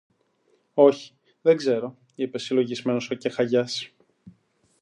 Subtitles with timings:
[0.73, 3.89] Όχι, δεν ξέρω, είπε συλλογισμένος ο Κεχαγιάς.